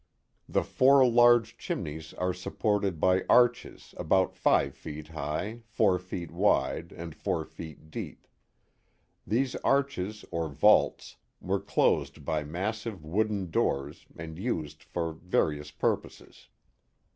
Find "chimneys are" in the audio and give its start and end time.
1.59-2.33